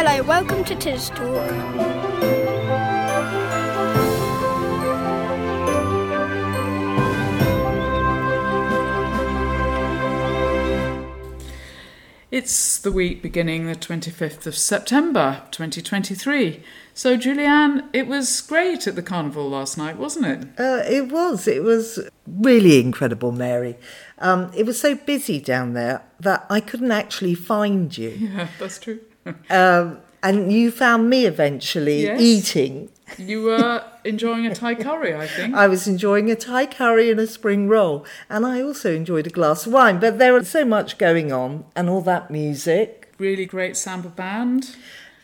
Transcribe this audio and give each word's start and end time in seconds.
Hello, 0.00 0.22
welcome 0.22 0.62
to 0.62 0.76
TisTalk. 0.76 1.48
It's 12.30 12.78
the 12.78 12.92
week 12.92 13.22
beginning 13.22 13.66
the 13.66 13.74
25th 13.74 14.46
of 14.46 14.56
September 14.56 15.42
2023. 15.50 16.62
So, 16.94 17.16
Julie 17.16 17.44
Ann, 17.44 17.90
it 17.92 18.06
was 18.06 18.40
great 18.40 18.86
at 18.86 18.94
the 18.94 19.02
carnival 19.02 19.50
last 19.50 19.76
night, 19.76 19.96
wasn't 19.96 20.26
it? 20.26 20.60
Uh, 20.60 20.84
it 20.88 21.10
was. 21.10 21.48
It 21.48 21.64
was 21.64 22.08
really 22.24 22.78
incredible, 22.78 23.32
Mary. 23.32 23.76
Um, 24.18 24.52
it 24.56 24.64
was 24.64 24.80
so 24.80 24.94
busy 24.94 25.40
down 25.40 25.72
there 25.72 26.04
that 26.20 26.46
I 26.48 26.60
couldn't 26.60 26.92
actually 26.92 27.34
find 27.34 27.98
you. 27.98 28.10
Yeah, 28.20 28.46
that's 28.60 28.78
true. 28.78 29.00
Um, 29.50 29.98
and 30.22 30.52
you 30.52 30.70
found 30.70 31.08
me 31.10 31.26
eventually 31.26 32.02
Yes. 32.02 32.20
eating. 32.20 32.88
You 33.16 33.44
were 33.44 33.84
enjoying 34.04 34.46
a 34.46 34.54
Thai 34.54 34.74
curry, 34.74 35.14
I 35.14 35.26
think. 35.26 35.54
I 35.54 35.66
was 35.66 35.86
enjoying 35.88 36.30
a 36.30 36.36
Thai 36.36 36.66
curry 36.66 37.10
and 37.10 37.18
a 37.20 37.26
spring 37.26 37.68
roll, 37.68 38.04
and 38.28 38.44
I 38.44 38.60
also 38.60 38.92
enjoyed 38.94 39.26
a 39.26 39.30
glass 39.30 39.66
of 39.66 39.72
wine. 39.72 39.98
But 39.98 40.18
there 40.18 40.34
was 40.34 40.48
so 40.48 40.64
much 40.64 40.98
going 40.98 41.32
on, 41.32 41.64
and 41.74 41.88
all 41.88 42.02
that 42.02 42.30
music. 42.30 43.12
really 43.18 43.46
great 43.46 43.76
samba 43.76 44.08
band. 44.08 44.76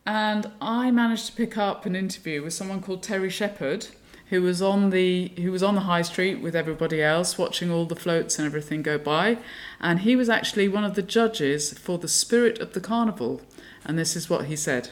And 0.06 0.50
I 0.60 0.90
managed 0.90 1.26
to 1.26 1.32
pick 1.32 1.56
up 1.56 1.86
an 1.86 1.94
interview 1.94 2.42
with 2.42 2.52
someone 2.52 2.82
called 2.82 3.02
Terry 3.02 3.30
Shepherd, 3.30 3.86
who 4.30 4.42
was 4.42 4.60
on 4.60 4.90
the 4.90 5.28
who 5.36 5.52
was 5.52 5.62
on 5.62 5.74
the 5.76 5.82
high 5.82 6.02
street 6.02 6.40
with 6.42 6.56
everybody 6.56 7.02
else, 7.02 7.38
watching 7.38 7.70
all 7.70 7.84
the 7.86 7.94
floats 7.96 8.38
and 8.38 8.46
everything 8.46 8.82
go 8.82 8.98
by. 8.98 9.38
And 9.80 10.00
he 10.00 10.16
was 10.16 10.28
actually 10.28 10.66
one 10.68 10.84
of 10.84 10.94
the 10.94 11.02
judges 11.02 11.72
for 11.78 11.98
the 11.98 12.08
Spirit 12.08 12.58
of 12.60 12.72
the 12.72 12.80
Carnival. 12.80 13.40
And 13.86 13.98
this 13.98 14.16
is 14.16 14.30
what 14.30 14.46
he 14.46 14.56
said. 14.56 14.88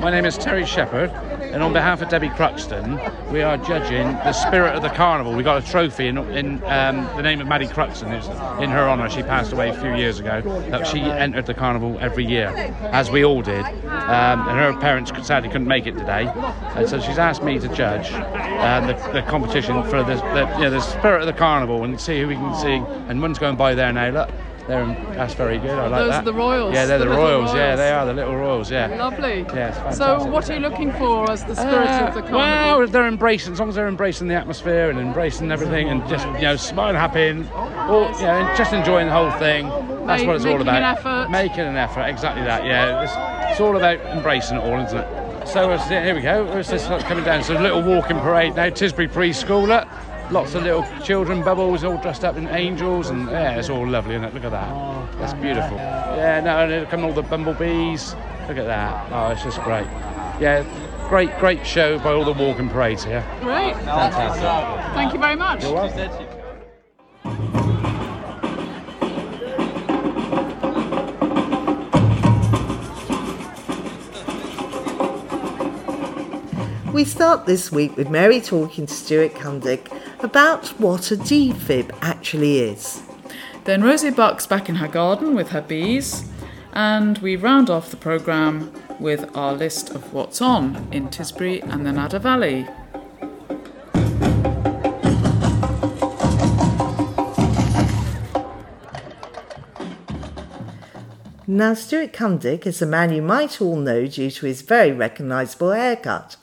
My 0.00 0.10
name 0.10 0.24
is 0.24 0.36
Terry 0.36 0.66
Shepherd, 0.66 1.10
and 1.10 1.62
on 1.62 1.72
behalf 1.72 2.02
of 2.02 2.08
Debbie 2.08 2.28
Cruxton, 2.28 2.98
we 3.32 3.40
are 3.40 3.56
judging 3.56 4.06
the 4.08 4.32
spirit 4.32 4.74
of 4.74 4.82
the 4.82 4.88
carnival. 4.88 5.32
We 5.32 5.42
got 5.42 5.62
a 5.62 5.66
trophy 5.66 6.08
in, 6.08 6.18
in 6.18 6.62
um, 6.64 7.04
the 7.16 7.22
name 7.22 7.40
of 7.40 7.46
Maddie 7.46 7.66
Cruxton. 7.66 8.12
It's 8.12 8.26
in 8.62 8.70
her 8.70 8.88
honour. 8.88 9.08
She 9.08 9.22
passed 9.22 9.52
away 9.52 9.70
a 9.70 9.80
few 9.80 9.94
years 9.94 10.18
ago. 10.18 10.42
That 10.70 10.86
she 10.86 11.00
entered 11.00 11.46
the 11.46 11.54
carnival 11.54 11.98
every 12.00 12.24
year, 12.24 12.48
as 12.92 13.10
we 13.10 13.24
all 13.24 13.42
did. 13.42 13.64
Um, 13.64 14.48
and 14.48 14.58
her 14.58 14.76
parents 14.80 15.12
sadly 15.26 15.48
couldn't 15.48 15.68
make 15.68 15.86
it 15.86 15.96
today, 15.96 16.26
and 16.74 16.88
so 16.88 17.00
she's 17.00 17.18
asked 17.18 17.42
me 17.42 17.58
to 17.58 17.68
judge 17.68 18.12
um, 18.12 18.86
the, 18.86 18.94
the 19.12 19.22
competition 19.22 19.82
for 19.84 20.02
the, 20.02 20.14
the, 20.14 20.52
you 20.56 20.64
know, 20.64 20.70
the 20.70 20.80
spirit 20.80 21.20
of 21.20 21.26
the 21.26 21.32
carnival 21.32 21.84
and 21.84 22.00
see 22.00 22.20
who 22.20 22.28
we 22.28 22.34
can 22.34 22.54
see. 22.56 22.82
And 23.08 23.22
one's 23.22 23.38
going 23.38 23.56
by 23.56 23.74
there 23.74 23.92
now. 23.92 24.10
Look. 24.10 24.30
They're, 24.66 24.84
that's 25.14 25.34
very 25.34 25.58
good. 25.58 25.70
I 25.70 25.86
like 25.86 25.90
that. 25.90 25.98
Those 25.98 26.10
that. 26.10 26.18
are 26.22 26.24
the 26.24 26.32
royals, 26.32 26.74
Yeah, 26.74 26.86
they're 26.86 26.98
the 26.98 27.04
the, 27.04 27.10
little 27.10 27.24
royals. 27.24 27.54
Yeah, 27.54 27.76
they 27.76 27.90
are 27.92 28.04
the 28.04 28.12
little 28.14 28.34
royals. 28.34 28.68
Yeah. 28.70 28.88
Lovely. 28.96 29.42
Yeah, 29.54 29.90
so, 29.90 30.24
what 30.26 30.50
are 30.50 30.54
you 30.54 30.60
looking 30.60 30.92
for 30.94 31.30
as 31.30 31.44
the 31.44 31.54
spirit 31.54 31.88
Uh, 31.88 32.06
of 32.08 32.14
the 32.14 32.22
carnival? 32.22 32.78
Well, 32.80 32.86
they're 32.88 33.06
embracing, 33.06 33.52
as 33.52 33.60
long 33.60 33.68
as 33.68 33.76
they're 33.76 33.86
embracing 33.86 34.26
the 34.26 34.34
atmosphere 34.34 34.90
and 34.90 34.98
embracing 34.98 35.52
everything 35.52 35.88
and 35.88 36.06
just, 36.08 36.26
you 36.26 36.40
know, 36.42 36.56
smiling 36.56 36.96
happy 36.96 37.28
and, 37.28 37.48
all, 37.50 38.10
you 38.18 38.26
know, 38.26 38.52
just 38.56 38.72
enjoying 38.72 39.06
the 39.06 39.12
whole 39.12 39.30
thing. 39.38 39.68
That's 40.06 40.22
Ma- 40.22 40.28
what 40.28 40.36
it's 40.36 40.44
all 40.44 40.52
making 40.52 40.60
about. 40.62 40.76
an 40.76 40.82
effort. 40.82 41.30
Making 41.30 41.60
an 41.60 41.76
effort, 41.76 42.02
exactly 42.02 42.42
that, 42.44 42.64
yeah. 42.64 43.02
It's, 43.02 43.52
it's 43.52 43.60
all 43.60 43.76
about 43.76 44.00
embracing 44.16 44.56
it 44.56 44.64
all, 44.64 44.80
isn't 44.84 44.98
it? 44.98 45.46
So, 45.46 45.76
here 45.78 46.12
we 46.14 46.22
go. 46.22 46.44
It's 46.58 46.70
just 46.70 46.88
coming 47.06 47.22
down. 47.22 47.44
So, 47.44 47.56
a 47.56 47.62
little 47.62 47.82
walking 47.82 48.18
parade 48.18 48.56
now, 48.56 48.68
Tisbury 48.70 49.08
Preschool. 49.08 49.68
Look. 49.68 49.86
Lots 50.30 50.54
of 50.54 50.64
little 50.64 50.84
children 51.04 51.42
bubbles 51.42 51.84
all 51.84 51.98
dressed 51.98 52.24
up 52.24 52.36
in 52.36 52.48
angels 52.48 53.10
and 53.10 53.28
yeah, 53.30 53.56
it's 53.56 53.70
all 53.70 53.86
lovely, 53.86 54.14
isn't 54.16 54.24
it? 54.24 54.34
Look 54.34 54.44
at 54.44 54.50
that. 54.50 54.68
Oh, 54.72 55.08
That's 55.18 55.34
beautiful. 55.34 55.76
Yeah, 55.76 56.40
no, 56.40 56.58
and 56.58 56.70
then 56.70 56.86
come 56.86 57.04
all 57.04 57.12
the 57.12 57.22
bumblebees. 57.22 58.14
Look 58.48 58.58
at 58.58 58.66
that. 58.66 59.12
Oh, 59.12 59.28
it's 59.30 59.42
just 59.44 59.60
great. 59.62 59.86
Yeah, 60.40 60.64
great, 61.08 61.36
great 61.38 61.66
show 61.66 61.98
by 61.98 62.12
all 62.12 62.24
the 62.24 62.32
walking 62.32 62.68
parades 62.68 63.04
here. 63.04 63.24
Great. 63.40 63.74
Fantastic. 63.74 64.94
Thank 64.94 65.12
you 65.12 65.18
very 65.20 65.36
much. 65.36 65.62
We 76.96 77.04
start 77.04 77.44
this 77.44 77.70
week 77.70 77.94
with 77.98 78.08
Mary 78.08 78.40
talking 78.40 78.86
to 78.86 78.94
Stuart 78.94 79.34
Cundick 79.34 79.92
about 80.24 80.68
what 80.80 81.10
a 81.10 81.16
defib 81.16 81.94
actually 82.00 82.60
is. 82.60 83.02
Then 83.64 83.84
Rosie 83.84 84.08
Buck's 84.08 84.46
back 84.46 84.70
in 84.70 84.76
her 84.76 84.88
garden 84.88 85.34
with 85.34 85.50
her 85.50 85.60
bees, 85.60 86.26
and 86.72 87.18
we 87.18 87.36
round 87.36 87.68
off 87.68 87.90
the 87.90 87.98
programme 87.98 88.72
with 88.98 89.36
our 89.36 89.52
list 89.52 89.90
of 89.90 90.14
what's 90.14 90.40
on 90.40 90.88
in 90.90 91.08
Tisbury 91.08 91.62
and 91.70 91.84
the 91.84 91.90
Nadder 91.90 92.18
Valley. 92.18 92.66
Now, 101.46 101.74
Stuart 101.74 102.14
Cundick 102.14 102.66
is 102.66 102.80
a 102.80 102.86
man 102.86 103.12
you 103.12 103.20
might 103.20 103.60
all 103.60 103.76
know 103.76 104.06
due 104.06 104.30
to 104.30 104.46
his 104.46 104.62
very 104.62 104.92
recognisable 104.92 105.72
haircut, 105.72 106.36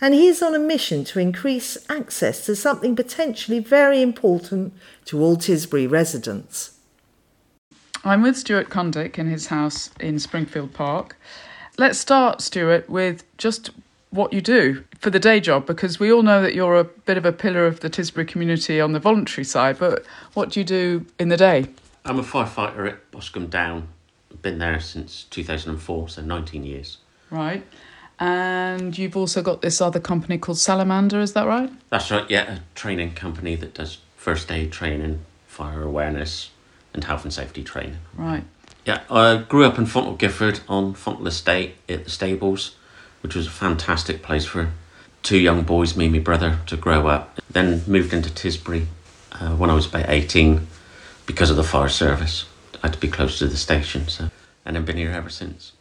and 0.00 0.14
he 0.14 0.26
is 0.26 0.42
on 0.42 0.54
a 0.54 0.58
mission 0.58 1.04
to 1.04 1.18
increase 1.18 1.76
access 1.88 2.44
to 2.46 2.56
something 2.56 2.96
potentially 2.96 3.58
very 3.58 4.00
important 4.00 4.72
to 5.04 5.22
all 5.22 5.36
Tisbury 5.36 5.90
residents. 5.90 6.78
I'm 8.02 8.22
with 8.22 8.36
Stuart 8.36 8.70
Cundick 8.70 9.18
in 9.18 9.28
his 9.28 9.48
house 9.48 9.90
in 10.00 10.18
Springfield 10.18 10.72
Park. 10.72 11.16
Let's 11.76 11.98
start, 11.98 12.40
Stuart, 12.40 12.88
with 12.88 13.24
just 13.36 13.70
what 14.10 14.32
you 14.32 14.40
do 14.40 14.84
for 14.98 15.10
the 15.10 15.20
day 15.20 15.38
job, 15.38 15.66
because 15.66 16.00
we 16.00 16.10
all 16.10 16.22
know 16.22 16.42
that 16.42 16.54
you're 16.54 16.76
a 16.76 16.84
bit 16.84 17.16
of 17.16 17.24
a 17.24 17.32
pillar 17.32 17.66
of 17.66 17.80
the 17.80 17.90
Tisbury 17.90 18.26
community 18.26 18.80
on 18.80 18.92
the 18.92 18.98
voluntary 18.98 19.44
side, 19.44 19.78
but 19.78 20.04
what 20.34 20.50
do 20.50 20.60
you 20.60 20.64
do 20.64 21.06
in 21.18 21.28
the 21.28 21.36
day? 21.36 21.66
I'm 22.04 22.18
a 22.18 22.22
firefighter 22.22 22.88
at 22.88 23.10
Boscombe 23.10 23.50
Down. 23.50 23.88
Been 24.42 24.58
there 24.58 24.80
since 24.80 25.24
2004, 25.24 26.08
so 26.08 26.22
19 26.22 26.64
years. 26.64 26.98
Right. 27.30 27.64
And 28.20 28.96
you've 28.96 29.16
also 29.16 29.42
got 29.42 29.62
this 29.62 29.80
other 29.80 29.98
company 29.98 30.36
called 30.36 30.58
Salamander, 30.58 31.20
is 31.20 31.32
that 31.32 31.46
right? 31.46 31.72
That's 31.88 32.10
right, 32.10 32.28
yeah, 32.30 32.56
a 32.56 32.60
training 32.74 33.14
company 33.14 33.56
that 33.56 33.72
does 33.72 33.98
first 34.16 34.52
aid 34.52 34.70
training, 34.70 35.20
fire 35.46 35.82
awareness, 35.82 36.50
and 36.92 37.02
health 37.02 37.24
and 37.24 37.32
safety 37.32 37.64
training. 37.64 37.96
Right. 38.14 38.44
Yeah, 38.84 39.00
I 39.10 39.38
grew 39.38 39.64
up 39.64 39.78
in 39.78 39.86
Fonthill 39.86 40.16
Gifford 40.16 40.60
on 40.68 40.92
Fonthill 40.92 41.26
Estate 41.28 41.76
at 41.88 42.04
the 42.04 42.10
stables, 42.10 42.76
which 43.22 43.34
was 43.34 43.46
a 43.46 43.50
fantastic 43.50 44.22
place 44.22 44.44
for 44.44 44.70
two 45.22 45.38
young 45.38 45.62
boys, 45.62 45.96
me 45.96 46.06
and 46.06 46.14
my 46.14 46.20
brother, 46.20 46.58
to 46.66 46.76
grow 46.76 47.06
up. 47.06 47.40
Then 47.50 47.82
moved 47.86 48.12
into 48.12 48.28
Tisbury 48.30 48.86
uh, 49.32 49.56
when 49.56 49.70
I 49.70 49.74
was 49.74 49.86
about 49.86 50.08
18 50.08 50.66
because 51.24 51.50
of 51.50 51.56
the 51.56 51.64
fire 51.64 51.88
service. 51.88 52.44
I 52.82 52.88
had 52.88 52.94
to 52.94 53.00
be 53.00 53.08
close 53.08 53.38
to 53.38 53.46
the 53.46 53.56
station, 53.56 54.08
so 54.08 54.30
and 54.64 54.76
I've 54.76 54.86
been 54.86 54.96
here 54.96 55.10
ever 55.10 55.30
since. 55.30 55.72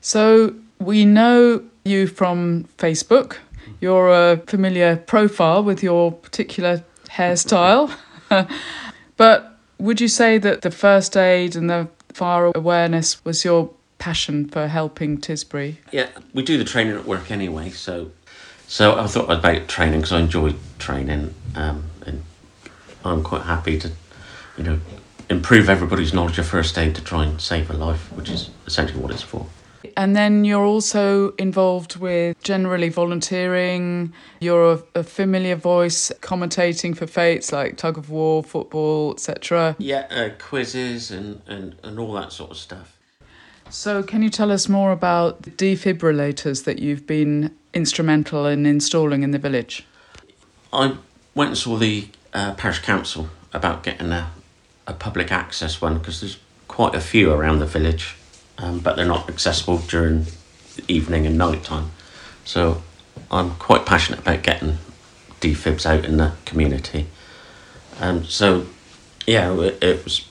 So 0.00 0.54
we 0.78 1.04
know 1.04 1.64
you 1.88 2.06
from 2.06 2.64
Facebook. 2.78 3.36
You're 3.80 4.10
a 4.10 4.36
familiar 4.46 4.96
profile 4.96 5.62
with 5.62 5.82
your 5.82 6.12
particular 6.12 6.84
hairstyle. 7.08 7.92
but 9.16 9.58
would 9.78 10.00
you 10.00 10.08
say 10.08 10.38
that 10.38 10.62
the 10.62 10.70
first 10.70 11.16
aid 11.16 11.56
and 11.56 11.70
the 11.70 11.88
fire 12.08 12.50
awareness 12.54 13.24
was 13.24 13.44
your 13.44 13.70
passion 13.98 14.48
for 14.48 14.68
helping 14.68 15.18
Tisbury? 15.18 15.76
Yeah, 15.92 16.08
we 16.34 16.42
do 16.42 16.58
the 16.58 16.64
training 16.64 16.94
at 16.94 17.04
work 17.04 17.30
anyway, 17.30 17.70
so 17.70 18.10
so 18.68 18.98
I 18.98 19.06
thought 19.06 19.30
about 19.30 19.66
training 19.66 20.00
because 20.00 20.12
I 20.12 20.20
enjoy 20.20 20.54
training, 20.78 21.34
um, 21.54 21.84
and 22.04 22.22
I'm 23.02 23.22
quite 23.22 23.42
happy 23.42 23.78
to, 23.78 23.90
you 24.58 24.64
know, 24.64 24.80
improve 25.30 25.70
everybody's 25.70 26.12
knowledge 26.12 26.38
of 26.38 26.46
first 26.46 26.76
aid 26.76 26.94
to 26.96 27.02
try 27.02 27.24
and 27.24 27.40
save 27.40 27.70
a 27.70 27.72
life, 27.72 28.12
which 28.12 28.28
is 28.28 28.50
essentially 28.66 29.00
what 29.00 29.10
it's 29.10 29.22
for. 29.22 29.46
And 29.96 30.16
then 30.16 30.44
you're 30.44 30.64
also 30.64 31.32
involved 31.32 31.96
with 31.96 32.40
generally 32.42 32.88
volunteering. 32.88 34.12
You're 34.40 34.72
a, 34.72 34.82
a 34.96 35.02
familiar 35.04 35.56
voice 35.56 36.10
commentating 36.20 36.96
for 36.96 37.06
fetes 37.06 37.52
like 37.52 37.76
tug 37.76 37.98
of 37.98 38.10
war, 38.10 38.42
football, 38.42 39.12
etc. 39.12 39.76
Yeah, 39.78 40.06
uh, 40.10 40.30
quizzes 40.38 41.10
and, 41.10 41.42
and, 41.46 41.76
and 41.82 41.98
all 41.98 42.12
that 42.14 42.32
sort 42.32 42.50
of 42.50 42.56
stuff. 42.56 42.96
So, 43.70 44.02
can 44.02 44.22
you 44.22 44.30
tell 44.30 44.50
us 44.50 44.68
more 44.68 44.92
about 44.92 45.42
the 45.42 45.50
defibrillators 45.50 46.64
that 46.64 46.78
you've 46.78 47.06
been 47.06 47.54
instrumental 47.74 48.46
in 48.46 48.64
installing 48.64 49.22
in 49.22 49.30
the 49.32 49.38
village? 49.38 49.84
I 50.72 50.96
went 51.34 51.48
and 51.48 51.58
saw 51.58 51.76
the 51.76 52.08
uh, 52.32 52.54
parish 52.54 52.78
council 52.80 53.28
about 53.52 53.82
getting 53.82 54.10
a, 54.10 54.30
a 54.86 54.94
public 54.94 55.30
access 55.30 55.80
one 55.80 55.98
because 55.98 56.20
there's 56.20 56.38
quite 56.66 56.94
a 56.94 57.00
few 57.00 57.30
around 57.32 57.58
the 57.58 57.66
village, 57.66 58.16
um, 58.58 58.80
but 58.80 58.96
they're 58.96 59.06
not 59.06 59.28
accessible 59.28 59.78
during 59.78 60.26
the 60.76 60.84
evening 60.88 61.26
and 61.26 61.38
night 61.38 61.64
time. 61.64 61.90
So 62.44 62.82
I'm 63.30 63.54
quite 63.56 63.86
passionate 63.86 64.20
about 64.20 64.42
getting 64.42 64.78
defibs 65.40 65.86
out 65.86 66.04
in 66.04 66.16
the 66.16 66.32
community. 66.44 67.06
Um, 68.00 68.24
so 68.24 68.66
yeah, 69.26 69.52
it, 69.60 69.82
it 69.82 70.04
was 70.04 70.28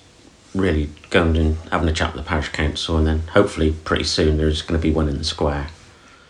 really 0.55 0.89
going 1.09 1.37
and 1.37 1.57
having 1.71 1.87
a 1.87 1.93
chat 1.93 2.13
with 2.13 2.23
the 2.23 2.27
parish 2.27 2.49
council, 2.49 2.97
and 2.97 3.07
then 3.07 3.19
hopefully 3.19 3.71
pretty 3.83 4.03
soon 4.03 4.37
there's 4.37 4.61
going 4.61 4.79
to 4.79 4.87
be 4.87 4.93
one 4.93 5.07
in 5.07 5.17
the 5.17 5.23
square. 5.23 5.67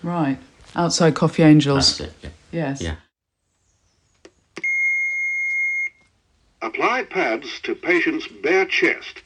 Right. 0.04 0.38
Outside 0.76 1.16
Coffee 1.16 1.44
Angels. 1.44 1.98
That's 1.98 2.12
it. 2.12 2.16
Yeah. 2.22 2.30
Yes. 2.52 2.82
Yeah. 2.82 2.96
Apply 6.62 7.04
pads 7.04 7.60
to 7.62 7.76
patient's 7.76 8.28
bare 8.28 8.66
chest. 8.66 9.22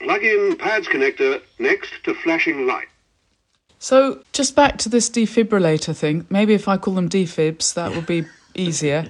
Plug 0.00 0.22
in 0.22 0.56
pads 0.56 0.88
connector 0.88 1.42
next 1.58 1.92
to 2.04 2.14
flashing 2.14 2.66
light. 2.66 2.88
So, 3.78 4.22
just 4.32 4.56
back 4.56 4.78
to 4.78 4.88
this 4.88 5.08
defibrillator 5.10 5.94
thing. 5.94 6.26
Maybe 6.30 6.54
if 6.54 6.66
I 6.68 6.76
call 6.76 6.94
them 6.94 7.08
defibs, 7.08 7.74
that 7.74 7.94
would 7.94 8.06
be 8.06 8.24
easier. 8.54 9.08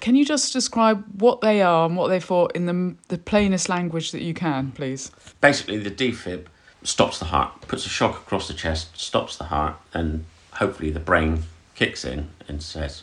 Can 0.00 0.14
you 0.14 0.24
just 0.24 0.52
describe 0.52 1.04
what 1.20 1.40
they 1.40 1.60
are 1.62 1.86
and 1.86 1.96
what 1.96 2.08
they're 2.08 2.20
for 2.20 2.48
in 2.54 2.66
the, 2.66 2.96
the 3.08 3.18
plainest 3.18 3.68
language 3.68 4.12
that 4.12 4.22
you 4.22 4.34
can, 4.34 4.72
please? 4.72 5.10
Basically, 5.40 5.78
the 5.78 5.90
defib 5.90 6.46
stops 6.82 7.18
the 7.18 7.26
heart, 7.26 7.60
puts 7.62 7.84
a 7.86 7.88
shock 7.88 8.16
across 8.16 8.48
the 8.48 8.54
chest, 8.54 8.96
stops 8.98 9.36
the 9.36 9.44
heart, 9.44 9.76
and 9.92 10.24
hopefully 10.52 10.90
the 10.90 11.00
brain 11.00 11.44
kicks 11.74 12.04
in 12.04 12.28
and 12.46 12.62
says, 12.62 13.02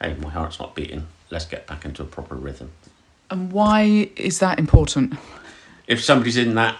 "Hey, 0.00 0.14
my 0.20 0.30
heart's 0.30 0.58
not 0.58 0.74
beating. 0.74 1.06
Let's 1.30 1.44
get 1.44 1.66
back 1.66 1.84
into 1.84 2.02
a 2.02 2.06
proper 2.06 2.34
rhythm." 2.34 2.70
And 3.30 3.52
why 3.52 4.10
is 4.16 4.40
that 4.40 4.58
important? 4.58 5.14
If 5.86 6.02
somebody's 6.02 6.36
in 6.36 6.54
that 6.54 6.76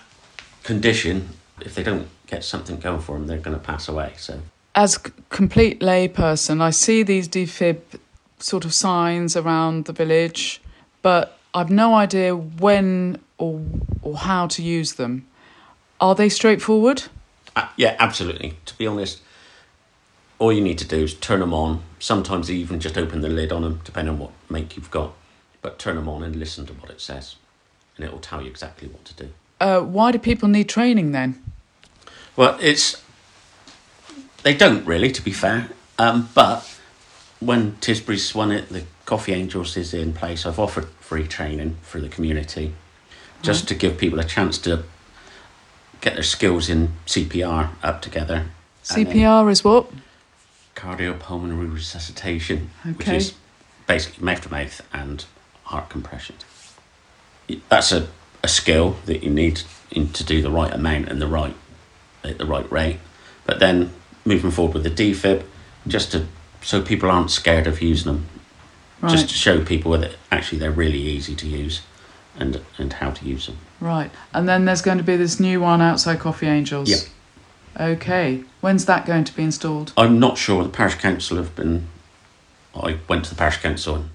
condition, 0.63 1.31
if 1.61 1.75
they 1.75 1.83
don't 1.83 2.09
get 2.27 2.45
something 2.45 2.79
going 2.79 3.01
for 3.01 3.19
them, 3.19 3.27
they're 3.27 3.39
going 3.39 3.57
to 3.57 3.63
pass 3.63 3.89
away. 3.89 4.15
So 4.17 4.41
As 4.75 4.97
a 4.97 5.01
complete 5.29 5.81
layperson, 5.81 6.61
I 6.61 6.71
see 6.71 7.03
these 7.03 7.29
defib 7.29 7.81
sort 8.39 8.65
of 8.65 8.75
signs 8.75 9.37
around 9.37 9.85
the 9.85 9.93
village, 9.93 10.61
but 11.03 11.39
I've 11.55 11.71
no 11.71 11.95
idea 11.95 12.35
when 12.35 13.21
or 13.39 13.61
or 14.03 14.17
how 14.17 14.47
to 14.49 14.63
use 14.63 14.95
them. 14.95 15.27
Are 16.01 16.15
they 16.15 16.29
straightforward? 16.29 17.05
Uh, 17.55 17.69
yeah, 17.77 17.97
absolutely. 17.99 18.57
To 18.67 18.77
be 18.77 18.87
honest, 18.87 19.21
all 20.39 20.53
you 20.53 20.61
need 20.61 20.79
to 20.79 20.87
do 20.87 21.05
is 21.05 21.15
turn 21.15 21.41
them 21.41 21.55
on. 21.55 21.83
Sometimes 21.99 22.51
even 22.51 22.81
just 22.81 22.99
open 22.99 23.21
the 23.21 23.29
lid 23.29 23.53
on 23.53 23.63
them, 23.63 23.81
depending 23.85 24.15
on 24.15 24.19
what 24.19 24.31
make 24.49 24.77
you've 24.77 24.91
got. 24.91 25.13
But 25.61 25.79
turn 25.79 25.97
them 25.97 26.09
on 26.09 26.25
and 26.25 26.35
listen 26.35 26.67
to 26.67 26.73
what 26.73 26.91
it 26.91 27.01
says, 27.01 27.37
and 27.97 28.05
it 28.05 28.13
will 28.13 28.21
tell 28.21 28.43
you 28.43 28.49
exactly 28.49 28.89
what 28.89 29.05
to 29.05 29.15
do. 29.15 29.29
Uh, 29.61 29.81
why 29.81 30.11
do 30.11 30.19
people 30.19 30.49
need 30.49 30.69
training 30.69 31.13
then? 31.13 31.43
Well, 32.37 32.59
it's 32.61 33.03
they 34.43 34.55
don't 34.55 34.85
really, 34.85 35.13
to 35.13 35.23
be 35.23 35.33
fair. 35.33 35.69
Um, 35.99 36.29
but 36.35 36.69
when 37.39 37.73
Tisbury's 37.77 38.35
won 38.35 38.51
it, 38.51 38.69
the 38.71 38.85
Coffee 39.05 39.33
Angels 39.33 39.77
is 39.77 39.95
in 39.95 40.13
place. 40.13 40.47
I've 40.47 40.59
offered 40.59 40.87
free 41.01 41.27
training 41.27 41.77
for 41.83 42.01
the 42.01 42.09
community, 42.09 42.75
just 43.43 43.69
to 43.69 43.75
give 43.75 43.99
people 43.99 44.19
a 44.19 44.25
chance 44.25 44.59
to 44.59 44.85
get 46.01 46.15
their 46.15 46.23
skills 46.23 46.69
in 46.69 46.93
CPR 47.07 47.71
up 47.83 48.03
together. 48.03 48.47
CPR 48.83 49.49
is 49.51 49.63
what? 49.63 49.87
cardiopulmonary 50.75 51.73
resuscitation, 51.73 52.71
which 52.97 53.09
is 53.09 53.35
basically 53.87 54.25
mouth 54.25 54.41
to 54.41 54.51
mouth 54.51 54.81
and 54.93 55.25
heart 55.65 55.89
compression. 55.89 56.37
That's 57.69 57.93
a, 57.93 58.09
a 58.43 58.49
skill 58.49 58.97
that 59.07 59.23
you 59.23 59.31
need 59.31 59.63
in, 59.91 60.13
to 60.13 60.25
do 60.25 60.43
the 60.43 60.51
right 60.51 60.73
amount 60.73 61.09
and 61.09 61.21
the 61.21 61.27
right 61.27 61.55
at 62.25 62.39
the 62.39 62.47
right 62.47 62.71
rate. 62.71 62.99
But 63.45 63.59
then 63.59 63.93
moving 64.25 64.51
forward 64.51 64.75
with 64.75 64.85
the 64.85 64.91
defib, 64.91 65.45
just 65.87 66.13
to 66.13 66.27
so 66.63 66.81
people 66.81 67.11
aren't 67.11 67.31
scared 67.31 67.67
of 67.67 67.83
using 67.83 68.13
them, 68.13 68.27
just 69.09 69.29
to 69.29 69.35
show 69.35 69.65
people 69.65 69.93
that 69.99 70.15
actually 70.31 70.59
they're 70.59 70.71
really 70.71 71.01
easy 71.01 71.35
to 71.35 71.49
use, 71.49 71.83
and 72.39 72.61
and 72.79 72.95
how 72.95 73.11
to 73.11 73.25
use 73.25 73.47
them. 73.47 73.59
Right. 73.81 74.11
And 74.33 74.49
then 74.49 74.65
there's 74.65 74.83
going 74.83 74.99
to 74.99 75.05
be 75.05 75.17
this 75.17 75.41
new 75.41 75.61
one 75.61 75.81
outside 75.81 76.21
Coffee 76.21 76.47
Angels. 76.47 76.89
Yeah. 76.89 77.89
Okay. 77.89 78.45
When's 78.61 78.85
that 78.85 79.07
going 79.07 79.25
to 79.25 79.35
be 79.35 79.43
installed? 79.43 79.93
I'm 79.97 80.21
not 80.21 80.39
sure 80.39 80.63
the 80.63 80.69
parish 80.69 80.95
council 80.97 81.37
have 81.37 81.57
been. 81.57 81.89
I 82.75 82.99
went 83.09 83.25
to 83.25 83.31
the 83.31 83.37
parish 83.37 83.57
council 83.57 83.97
and, 83.97 84.11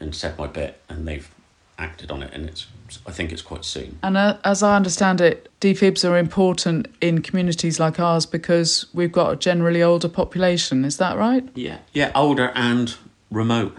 and 0.00 0.14
said 0.14 0.38
my 0.38 0.46
bit, 0.46 0.80
and 0.88 1.06
they've 1.06 1.30
acted 1.78 2.10
on 2.10 2.22
it, 2.22 2.32
and 2.32 2.48
it's. 2.48 2.66
I 3.06 3.10
think 3.10 3.32
it's 3.32 3.42
quite 3.42 3.64
soon. 3.64 3.98
And 4.02 4.16
uh, 4.16 4.38
as 4.44 4.62
I 4.62 4.76
understand 4.76 5.20
it, 5.20 5.48
defibs 5.60 6.08
are 6.08 6.16
important 6.16 6.86
in 7.00 7.22
communities 7.22 7.80
like 7.80 7.98
ours 7.98 8.26
because 8.26 8.86
we've 8.92 9.10
got 9.10 9.32
a 9.32 9.36
generally 9.36 9.82
older 9.82 10.08
population. 10.08 10.84
Is 10.84 10.98
that 10.98 11.16
right? 11.16 11.48
Yeah, 11.54 11.78
yeah, 11.92 12.12
older 12.14 12.52
and 12.54 12.94
remote. 13.30 13.76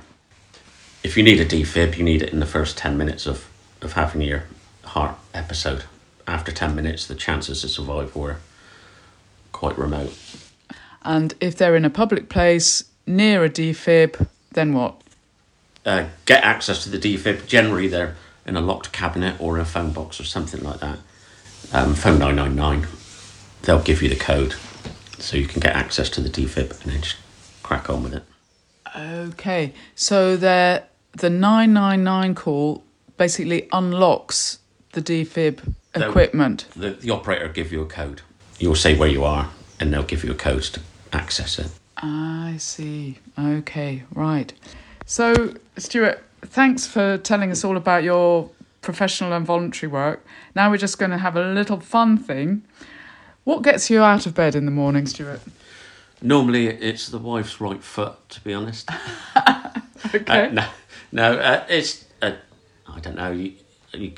If 1.03 1.15
you 1.15 1.23
need 1.23 1.39
a 1.39 1.45
defib, 1.45 1.97
you 1.97 2.03
need 2.03 2.23
it 2.23 2.33
in 2.33 2.39
the 2.39 2.45
first 2.45 2.77
ten 2.77 2.97
minutes 2.97 3.25
of 3.25 3.47
of 3.81 3.93
having 3.93 4.21
your 4.21 4.43
heart 4.83 5.17
episode. 5.33 5.83
After 6.27 6.51
ten 6.51 6.75
minutes, 6.75 7.05
the 7.05 7.15
chances 7.15 7.63
of 7.63 7.69
survival 7.69 8.21
were 8.21 8.37
quite 9.51 9.77
remote. 9.77 10.17
And 11.03 11.33
if 11.39 11.55
they're 11.55 11.75
in 11.75 11.85
a 11.85 11.89
public 11.89 12.29
place 12.29 12.83
near 13.05 13.45
a 13.45 13.49
defib, 13.49 14.27
then 14.53 14.73
what? 14.73 15.01
Uh, 15.85 16.07
get 16.25 16.43
access 16.43 16.83
to 16.83 16.89
the 16.89 16.97
defib. 16.97 17.47
Generally, 17.47 17.87
they're 17.89 18.15
in 18.45 18.55
a 18.55 18.61
locked 18.61 18.91
cabinet 18.91 19.39
or 19.39 19.57
a 19.59 19.65
phone 19.65 19.91
box 19.91 20.19
or 20.19 20.23
something 20.23 20.63
like 20.63 20.79
that. 20.79 20.99
Um, 21.73 21.95
phone 21.95 22.19
999. 22.19 22.87
They'll 23.63 23.81
give 23.81 24.01
you 24.01 24.09
the 24.09 24.15
code 24.15 24.55
so 25.17 25.37
you 25.37 25.47
can 25.47 25.59
get 25.61 25.75
access 25.75 26.09
to 26.11 26.21
the 26.21 26.29
defib 26.29 26.71
and 26.83 26.91
then 26.91 27.01
just 27.01 27.17
crack 27.63 27.89
on 27.89 28.03
with 28.03 28.13
it. 28.13 28.23
Okay. 28.95 29.73
So 29.95 30.37
they're, 30.37 30.83
the 31.13 31.29
999 31.29 32.35
call 32.35 32.83
basically 33.17 33.67
unlocks 33.71 34.59
the 34.91 35.01
defib 35.01 35.73
No. 35.97 36.09
equipment. 36.09 36.67
The, 36.75 36.91
the 36.91 37.09
operator 37.11 37.47
will 37.47 37.53
give 37.53 37.71
you 37.71 37.81
a 37.81 37.85
code. 37.87 38.21
You'll 38.59 38.75
say 38.75 38.95
where 38.95 39.09
you 39.09 39.23
are 39.23 39.49
and 39.79 39.91
they'll 39.91 40.03
give 40.03 40.23
you 40.23 40.31
a 40.31 40.35
code 40.35 40.63
to 40.63 40.81
access 41.11 41.57
it. 41.59 41.67
I 41.97 42.55
see. 42.59 43.17
Okay, 43.39 44.03
right. 44.13 44.53
So, 45.05 45.53
Stuart, 45.77 46.23
thanks 46.41 46.87
for 46.87 47.17
telling 47.17 47.51
us 47.51 47.63
all 47.63 47.77
about 47.77 48.03
your 48.03 48.49
professional 48.81 49.33
and 49.33 49.45
voluntary 49.45 49.91
work. 49.91 50.25
Now 50.55 50.69
we're 50.71 50.77
just 50.77 50.97
going 50.97 51.11
to 51.11 51.17
have 51.17 51.35
a 51.35 51.43
little 51.53 51.79
fun 51.79 52.17
thing. 52.17 52.63
What 53.43 53.61
gets 53.61 53.89
you 53.89 54.01
out 54.01 54.25
of 54.25 54.33
bed 54.33 54.55
in 54.55 54.65
the 54.65 54.71
morning, 54.71 55.05
Stuart? 55.05 55.41
Normally, 56.21 56.67
it's 56.67 57.09
the 57.09 57.19
wife's 57.19 57.61
right 57.61 57.83
foot, 57.83 58.29
to 58.29 58.41
be 58.41 58.53
honest. 58.53 58.89
Okay. 60.13 60.47
Uh, 60.47 60.51
no, 60.51 60.67
no, 61.11 61.33
uh, 61.39 61.65
it's 61.67 62.05
uh, 62.21 62.33
I 62.87 62.99
don't 62.99 63.15
know. 63.15 63.31
You, 63.31 63.53
you, 63.93 64.13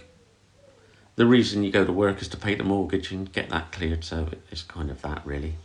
the 1.16 1.26
reason 1.26 1.64
you 1.64 1.72
go 1.72 1.86
to 1.86 1.94
work 1.94 2.22
is 2.22 2.28
to 2.30 2.38
pay 2.38 2.56
the 2.56 2.64
mortgage 2.66 3.12
and 3.12 3.32
get 3.32 3.50
that 3.50 3.72
cleared. 3.72 4.04
So 4.04 4.28
it's 4.52 4.64
kind 4.64 4.92
of 4.92 5.02
that, 5.04 5.26
really. 5.26 5.56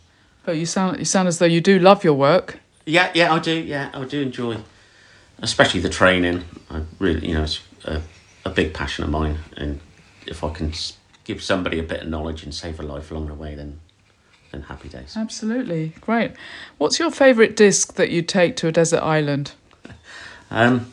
But 0.45 0.59
you 0.59 0.67
sound 0.67 0.99
you 1.01 1.05
sound 1.05 1.27
as 1.29 1.39
though 1.39 1.47
you 1.47 1.61
do 1.61 1.79
love 1.79 2.05
your 2.05 2.15
work. 2.15 2.61
Yeah, 2.87 3.11
yeah, 3.15 3.33
I 3.33 3.41
do. 3.41 3.53
Yeah, 3.53 3.91
I 3.93 4.05
do 4.05 4.21
enjoy, 4.23 4.59
especially 5.43 5.81
the 5.81 5.89
training. 5.91 6.45
I 6.71 6.83
really, 6.99 7.29
you 7.29 7.35
know, 7.35 7.43
it's 7.45 7.61
a, 7.85 8.01
a 8.45 8.51
big 8.51 8.73
passion 8.73 9.05
of 9.05 9.11
mine, 9.11 9.39
and 9.57 9.81
if 10.27 10.43
I 10.43 10.51
can 10.51 10.73
give 11.25 11.43
somebody 11.43 11.79
a 11.79 11.83
bit 11.83 12.03
of 12.03 12.09
knowledge 12.09 12.43
and 12.43 12.55
save 12.55 12.81
a 12.81 12.83
life 12.83 13.11
along 13.11 13.27
the 13.27 13.35
way, 13.35 13.55
then 13.55 13.81
then 14.51 14.63
happy 14.63 14.89
days. 14.89 15.15
Absolutely. 15.17 15.95
Great. 16.03 16.33
What's 16.79 16.99
your 16.99 17.11
favourite 17.11 17.57
disc 17.57 17.95
that 17.95 18.11
you 18.11 18.21
take 18.23 18.55
to 18.57 18.69
a 18.69 18.73
desert 18.73 19.03
island? 19.03 19.53
Um, 20.51 20.93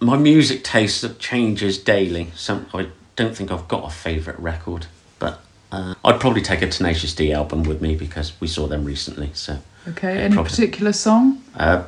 my 0.00 0.18
music 0.18 0.62
taste 0.64 1.18
changes 1.18 1.78
daily. 1.78 2.30
Some 2.34 2.66
I 2.74 2.88
don't 3.16 3.34
think 3.34 3.50
I've 3.50 3.68
got 3.68 3.86
a 3.86 3.90
favourite 3.90 4.38
record, 4.38 4.84
but 5.18 5.40
uh, 5.72 5.94
I'd 6.04 6.20
probably 6.20 6.42
take 6.42 6.60
a 6.60 6.68
Tenacious 6.68 7.14
D 7.14 7.32
album 7.32 7.62
with 7.62 7.80
me 7.80 7.96
because 7.96 8.38
we 8.42 8.46
saw 8.48 8.66
them 8.66 8.84
recently. 8.84 9.30
So 9.32 9.60
Okay. 9.88 10.18
Any 10.24 10.34
probably. 10.34 10.50
particular 10.50 10.92
song? 10.92 11.42
uh, 11.56 11.84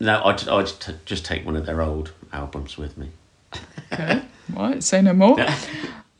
no, 0.00 0.22
I'd 0.24 0.48
I'd 0.48 0.66
t- 0.66 0.94
just 1.04 1.24
take 1.24 1.44
one 1.44 1.56
of 1.56 1.66
their 1.66 1.82
old 1.82 2.12
albums 2.32 2.76
with 2.76 2.96
me. 2.98 3.10
Okay. 3.92 4.22
right. 4.52 4.82
Say 4.82 5.02
no 5.02 5.12
more. 5.12 5.36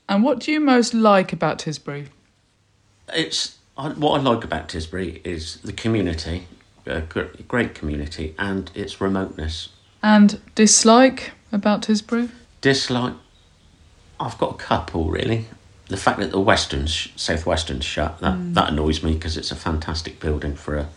And 0.08 0.22
what 0.22 0.40
do 0.40 0.52
you 0.52 0.60
most 0.60 0.94
like 0.94 1.32
about 1.32 1.58
Tisbury? 1.58 2.08
It's 3.12 3.58
I, 3.76 3.88
what 3.88 4.20
I 4.20 4.22
like 4.22 4.44
about 4.44 4.68
Tisbury 4.68 5.24
is 5.26 5.56
the 5.62 5.72
community, 5.72 6.46
a 6.86 7.00
gr- 7.00 7.22
great 7.48 7.74
community, 7.74 8.34
and 8.38 8.70
its 8.74 9.00
remoteness. 9.00 9.70
And 10.02 10.40
dislike 10.54 11.32
about 11.50 11.82
Tisbury? 11.82 12.30
Dislike, 12.60 13.14
I've 14.20 14.38
got 14.38 14.54
a 14.54 14.58
couple 14.58 15.10
really. 15.10 15.46
The 15.88 15.96
fact 15.96 16.18
that 16.20 16.30
the 16.30 16.40
Western's 16.40 17.08
Southwestern's 17.16 17.84
shut 17.84 18.20
that 18.20 18.34
mm. 18.34 18.54
that 18.54 18.70
annoys 18.70 19.02
me 19.02 19.14
because 19.14 19.36
it's 19.36 19.50
a 19.50 19.56
fantastic 19.56 20.20
building 20.20 20.54
for 20.54 20.76
a 20.76 20.88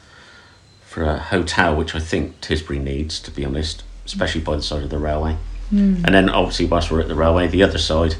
for 0.98 1.04
a 1.04 1.20
hotel, 1.20 1.76
which 1.76 1.94
I 1.94 2.00
think 2.00 2.42
Tisbury 2.42 2.82
needs 2.82 3.20
to 3.20 3.30
be 3.30 3.46
honest, 3.46 3.84
especially 4.08 4.42
by 4.42 4.56
the 4.56 4.64
side 4.64 4.82
of 4.82 4.90
the 4.90 4.98
railway. 4.98 5.38
Hmm. 5.70 6.04
And 6.04 6.16
then 6.16 6.28
obviously 6.28 6.66
whilst 6.66 6.90
we're 6.90 7.02
at 7.02 7.08
the 7.08 7.14
railway, 7.14 7.46
the 7.46 7.62
other 7.62 7.78
side, 7.78 8.16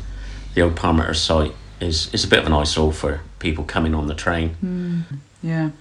the 0.54 0.62
old 0.62 0.76
Parmiter 0.76 1.16
site 1.16 1.56
is 1.82 2.14
is 2.14 2.24
a 2.24 2.28
bit 2.28 2.38
of 2.38 2.46
an 2.46 2.54
eyesore 2.54 2.94
for 2.94 3.22
people 3.40 3.64
coming 3.64 3.96
on 3.96 4.06
the 4.06 4.14
train. 4.14 4.50
Hmm. 4.60 5.02
Yeah. 5.42 5.72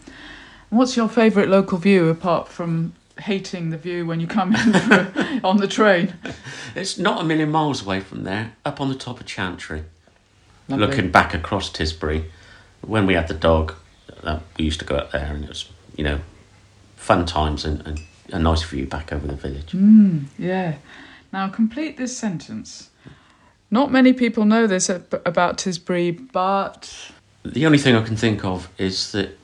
What's 0.71 0.97
your 0.97 1.11
favourite 1.11 1.51
local 1.51 1.77
view 1.77 2.09
apart 2.09 2.49
from 2.49 2.95
hating 3.19 3.69
the 3.69 3.77
view 3.77 4.07
when 4.07 4.19
you 4.19 4.27
come 4.27 4.55
in 4.55 4.73
through, 4.73 5.41
on 5.45 5.59
the 5.59 5.69
train? 5.69 6.15
It's 6.75 6.97
not 6.97 7.21
a 7.21 7.25
million 7.25 7.51
miles 7.51 7.83
away 7.83 8.01
from 8.01 8.25
there, 8.25 8.55
up 8.65 8.81
on 8.81 8.89
the 8.89 8.95
top 8.95 9.21
of 9.21 9.27
Chantry, 9.27 9.85
Lovely. 10.67 10.87
looking 10.87 11.11
back 11.11 11.35
across 11.35 11.71
Tisbury. 11.71 12.31
When 12.81 13.05
we 13.05 13.13
had 13.13 13.29
the 13.29 13.35
dog, 13.35 13.75
that 14.23 14.41
we 14.57 14.65
used 14.65 14.81
to 14.81 14.87
go 14.87 14.97
up 14.97 15.13
there, 15.13 15.35
and 15.35 15.45
it 15.45 15.51
was 15.51 15.69
you 15.95 16.05
know 16.05 16.21
fun 16.97 17.25
times 17.27 17.65
and, 17.65 17.81
and 17.87 18.01
a 18.33 18.39
nice 18.39 18.63
view 18.65 18.87
back 18.87 19.13
over 19.13 19.27
the 19.27 19.35
village. 19.37 19.73
Mm, 19.73 20.25
yeah. 20.39 20.77
Now 21.33 21.49
complete 21.49 21.97
this 21.97 22.17
sentence. 22.17 22.91
Not 23.71 23.91
many 23.93 24.13
people 24.13 24.45
know 24.45 24.67
this 24.67 24.89
about 24.89 25.59
Tisbury, 25.59 26.13
but 26.33 27.13
The 27.43 27.67
only 27.67 27.79
thing 27.79 27.95
I 27.97 28.03
can 28.03 28.17
think 28.17 28.45
of 28.45 28.69
is 28.79 29.13
that 29.13 29.37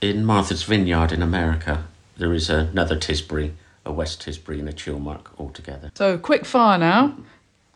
in 0.00 0.24
Martha's 0.24 0.62
Vineyard 0.62 1.12
in 1.12 1.22
America, 1.22 1.84
there 2.16 2.32
is 2.32 2.48
another 2.50 2.96
Tisbury, 2.96 3.52
a 3.84 3.92
West 3.92 4.22
Tisbury, 4.24 4.58
and 4.60 4.68
a 4.68 4.72
Chilmark 4.72 5.26
all 5.36 5.50
together. 5.50 5.90
so 5.94 6.16
quick 6.18 6.44
fire 6.44 6.78
now. 6.78 7.16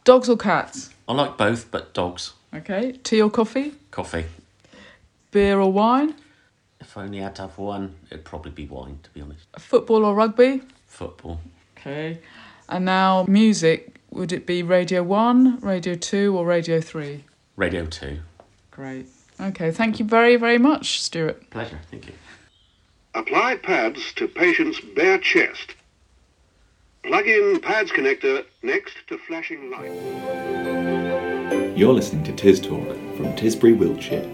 Dogs 0.05 0.29
or 0.29 0.37
cats? 0.37 0.91
I 1.09 1.13
like 1.13 1.37
both, 1.37 1.71
but 1.71 1.93
dogs, 1.95 2.33
Okay. 2.55 2.93
Tea 3.05 3.23
or 3.23 3.31
coffee? 3.31 3.75
coffee. 3.91 4.25
Beer 5.31 5.61
or 5.61 5.73
wine? 5.73 6.15
If 6.81 6.97
I 6.97 7.03
only 7.03 7.19
had 7.19 7.37
to 7.37 7.43
have 7.43 7.59
one, 7.59 7.95
it'd 8.11 8.25
probably 8.25 8.53
be 8.53 8.67
wine, 8.67 8.99
to 9.03 9.11
be 9.11 9.21
honest. 9.21 9.47
Football 9.59 10.05
or 10.05 10.15
rugby? 10.15 10.63
Football. 10.87 11.41
Okay. 11.77 12.19
And 12.69 12.85
now 12.85 13.25
music. 13.29 13.97
Would 14.11 14.33
it 14.33 14.45
be 14.47 14.63
Radio 14.63 15.03
1, 15.03 15.61
Radio 15.61 15.95
2, 15.95 16.37
or 16.37 16.45
Radio 16.45 16.81
3? 16.81 17.23
Radio 17.57 17.87
2. 17.87 18.19
Great. 18.71 19.07
Okay, 19.41 19.71
thank 19.71 20.01
you 20.01 20.05
very, 20.05 20.37
very 20.37 20.59
much, 20.59 21.01
Stuart. 21.01 21.49
Pleasure, 21.51 21.79
thank 21.91 22.09
you. 22.09 22.15
Apply 23.15 23.57
pads 23.57 24.13
to 24.15 24.27
patient's 24.27 24.81
bare 24.81 25.19
chest. 25.19 25.75
Plug 27.03 27.27
in 27.27 27.61
pads 27.61 27.91
connector 27.93 28.45
next 28.63 28.97
to 29.09 29.19
flashing 29.19 29.71
light. 29.71 29.93
You're 31.77 31.95
listening 31.95 32.25
to 32.25 32.33
Tis 32.33 32.61
Talk 32.61 32.87
from 33.17 33.33
Tisbury, 33.37 33.77
Wiltshire. 33.77 34.29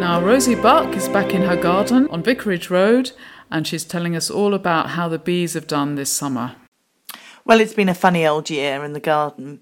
Now, 0.00 0.20
Rosie 0.20 0.54
Buck 0.54 0.94
is 0.96 1.08
back 1.08 1.34
in 1.34 1.42
her 1.42 1.56
garden 1.56 2.06
on 2.08 2.22
Vicarage 2.22 2.70
Road, 2.70 3.10
and 3.50 3.66
she's 3.66 3.84
telling 3.84 4.14
us 4.14 4.30
all 4.30 4.54
about 4.54 4.90
how 4.90 5.08
the 5.08 5.18
bees 5.18 5.54
have 5.54 5.66
done 5.66 5.96
this 5.96 6.12
summer. 6.12 6.56
Well, 7.44 7.60
it's 7.60 7.74
been 7.74 7.88
a 7.88 7.94
funny 7.94 8.26
old 8.26 8.48
year 8.48 8.84
in 8.84 8.94
the 8.94 9.00
garden, 9.00 9.60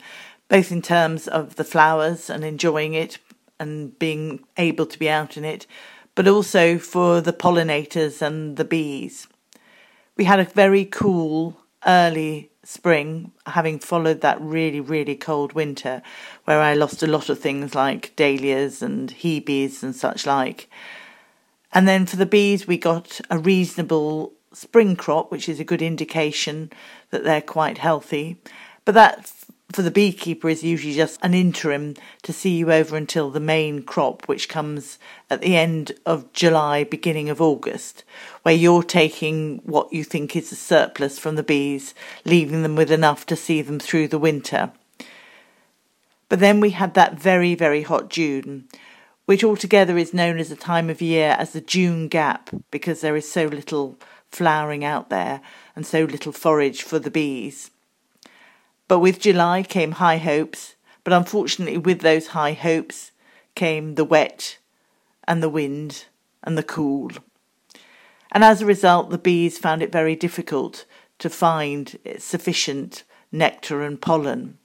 both 0.48 0.70
in 0.70 0.82
terms 0.82 1.26
of 1.26 1.56
the 1.56 1.64
flowers 1.64 2.30
and 2.30 2.44
enjoying 2.44 2.94
it 2.94 3.18
and 3.58 3.98
being 3.98 4.44
able 4.56 4.86
to 4.86 4.98
be 4.98 5.08
out 5.08 5.36
in 5.36 5.44
it, 5.44 5.66
but 6.14 6.28
also 6.28 6.78
for 6.78 7.20
the 7.20 7.32
pollinators 7.32 8.22
and 8.22 8.56
the 8.56 8.64
bees. 8.64 9.26
We 10.16 10.24
had 10.24 10.38
a 10.38 10.44
very 10.44 10.84
cool 10.84 11.56
early 11.86 12.51
spring, 12.64 13.32
having 13.46 13.78
followed 13.78 14.20
that 14.20 14.40
really, 14.40 14.80
really 14.80 15.16
cold 15.16 15.52
winter, 15.52 16.02
where 16.44 16.60
I 16.60 16.74
lost 16.74 17.02
a 17.02 17.06
lot 17.06 17.28
of 17.28 17.38
things 17.38 17.74
like 17.74 18.14
dahlias 18.16 18.82
and 18.82 19.10
hebes 19.10 19.82
and 19.82 19.94
such 19.94 20.26
like. 20.26 20.68
And 21.72 21.88
then 21.88 22.06
for 22.06 22.16
the 22.16 22.26
bees, 22.26 22.66
we 22.66 22.76
got 22.76 23.20
a 23.30 23.38
reasonable 23.38 24.32
spring 24.52 24.96
crop, 24.96 25.30
which 25.30 25.48
is 25.48 25.58
a 25.58 25.64
good 25.64 25.82
indication 25.82 26.70
that 27.10 27.24
they're 27.24 27.40
quite 27.40 27.78
healthy. 27.78 28.38
But 28.84 28.94
that 28.94 29.32
for 29.72 29.82
the 29.82 29.90
beekeeper 29.90 30.48
is 30.48 30.62
usually 30.62 30.94
just 30.94 31.18
an 31.22 31.34
interim 31.34 31.94
to 32.22 32.32
see 32.32 32.56
you 32.56 32.72
over 32.72 32.96
until 32.96 33.30
the 33.30 33.40
main 33.40 33.82
crop, 33.82 34.26
which 34.28 34.48
comes 34.48 34.98
at 35.30 35.40
the 35.40 35.56
end 35.56 35.92
of 36.04 36.32
July, 36.32 36.84
beginning 36.84 37.28
of 37.30 37.40
August, 37.40 38.04
where 38.42 38.54
you're 38.54 38.82
taking 38.82 39.58
what 39.64 39.92
you 39.92 40.04
think 40.04 40.34
is 40.36 40.52
a 40.52 40.56
surplus 40.56 41.18
from 41.18 41.36
the 41.36 41.42
bees, 41.42 41.94
leaving 42.24 42.62
them 42.62 42.76
with 42.76 42.90
enough 42.90 43.26
to 43.26 43.36
see 43.36 43.62
them 43.62 43.78
through 43.78 44.08
the 44.08 44.18
winter. 44.18 44.72
But 46.28 46.40
then 46.40 46.60
we 46.60 46.70
had 46.70 46.94
that 46.94 47.20
very, 47.20 47.54
very 47.54 47.82
hot 47.82 48.08
June, 48.08 48.68
which 49.26 49.44
altogether 49.44 49.98
is 49.98 50.14
known 50.14 50.38
as 50.38 50.50
a 50.50 50.56
time 50.56 50.90
of 50.90 51.02
year 51.02 51.36
as 51.38 51.52
the 51.52 51.60
June 51.60 52.08
gap 52.08 52.50
because 52.70 53.00
there 53.00 53.16
is 53.16 53.30
so 53.30 53.44
little 53.44 53.98
flowering 54.30 54.84
out 54.84 55.10
there 55.10 55.40
and 55.76 55.86
so 55.86 56.04
little 56.04 56.32
forage 56.32 56.82
for 56.82 56.98
the 56.98 57.10
bees. 57.10 57.70
But 58.88 58.98
with 58.98 59.20
July 59.20 59.62
came 59.62 59.92
high 59.92 60.18
hopes, 60.18 60.74
but 61.04 61.12
unfortunately, 61.12 61.78
with 61.78 62.00
those 62.00 62.28
high 62.28 62.52
hopes 62.52 63.12
came 63.54 63.94
the 63.94 64.04
wet 64.04 64.58
and 65.26 65.42
the 65.42 65.48
wind 65.48 66.06
and 66.42 66.56
the 66.58 66.62
cool. 66.62 67.10
And 68.32 68.42
as 68.42 68.62
a 68.62 68.66
result, 68.66 69.10
the 69.10 69.18
bees 69.18 69.58
found 69.58 69.82
it 69.82 69.92
very 69.92 70.16
difficult 70.16 70.84
to 71.18 71.30
find 71.30 71.98
sufficient 72.18 73.04
nectar 73.30 73.82
and 73.82 74.00
pollen. 74.00 74.58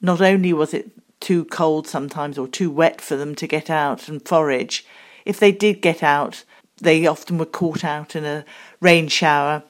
Not 0.00 0.20
only 0.20 0.52
was 0.52 0.74
it 0.74 0.90
too 1.20 1.44
cold 1.46 1.86
sometimes 1.86 2.38
or 2.38 2.46
too 2.46 2.70
wet 2.70 3.00
for 3.00 3.16
them 3.16 3.34
to 3.36 3.46
get 3.46 3.70
out 3.70 4.08
and 4.08 4.26
forage, 4.26 4.84
if 5.24 5.40
they 5.40 5.52
did 5.52 5.82
get 5.82 6.02
out, 6.02 6.44
they 6.80 7.06
often 7.06 7.38
were 7.38 7.46
caught 7.46 7.84
out 7.84 8.14
in 8.14 8.24
a 8.24 8.44
rain 8.80 9.08
shower, 9.08 9.62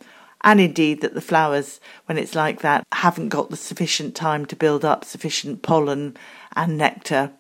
and 0.42 0.61
indeed 0.61 1.00
that 1.00 1.14
the 1.14 1.21
flowers, 1.21 1.80
when 2.07 2.18
it's 2.18 2.35
like 2.35 2.61
that, 2.61 2.87
haven't 2.92 3.28
got 3.28 3.50
the 3.50 3.57
sufficient 3.57 4.14
time 4.14 4.47
to 4.47 4.57
build 4.57 4.85
up 4.85 5.04
sufficient 5.04 5.62
pollen 5.62 6.16
and 6.54 6.78
nectar 6.78 7.33